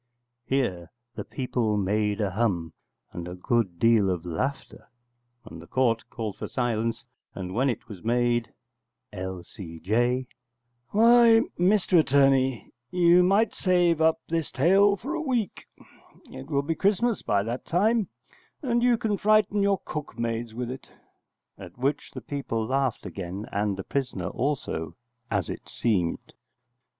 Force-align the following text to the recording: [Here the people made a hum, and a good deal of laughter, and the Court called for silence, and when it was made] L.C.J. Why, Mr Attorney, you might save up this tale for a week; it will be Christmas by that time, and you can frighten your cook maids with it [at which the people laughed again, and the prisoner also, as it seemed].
[Here 0.45 0.89
the 1.13 1.23
people 1.23 1.77
made 1.77 2.21
a 2.21 2.31
hum, 2.31 2.73
and 3.11 3.27
a 3.27 3.35
good 3.35 3.77
deal 3.77 4.09
of 4.09 4.25
laughter, 4.25 4.89
and 5.45 5.61
the 5.61 5.67
Court 5.67 6.03
called 6.09 6.37
for 6.37 6.47
silence, 6.47 7.05
and 7.35 7.53
when 7.53 7.69
it 7.69 7.87
was 7.87 8.03
made] 8.03 8.51
L.C.J. 9.13 10.25
Why, 10.89 11.41
Mr 11.59 11.99
Attorney, 11.99 12.71
you 12.89 13.21
might 13.21 13.53
save 13.53 14.01
up 14.01 14.19
this 14.27 14.49
tale 14.49 14.95
for 14.95 15.13
a 15.13 15.21
week; 15.21 15.67
it 16.31 16.49
will 16.49 16.63
be 16.63 16.73
Christmas 16.73 17.21
by 17.21 17.43
that 17.43 17.63
time, 17.63 18.07
and 18.63 18.81
you 18.81 18.97
can 18.97 19.17
frighten 19.19 19.61
your 19.61 19.79
cook 19.85 20.17
maids 20.17 20.55
with 20.55 20.71
it 20.71 20.89
[at 21.59 21.77
which 21.77 22.09
the 22.09 22.21
people 22.21 22.65
laughed 22.65 23.05
again, 23.05 23.45
and 23.51 23.77
the 23.77 23.83
prisoner 23.83 24.29
also, 24.29 24.95
as 25.29 25.47
it 25.47 25.69
seemed]. 25.69 26.33